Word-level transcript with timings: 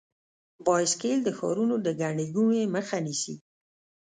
بایسکل 0.65 1.19
د 1.23 1.29
ښارونو 1.37 1.75
د 1.85 1.87
ګڼې 2.01 2.25
ګوڼې 2.35 2.63
مخه 2.75 2.97
نیسي. 3.05 3.35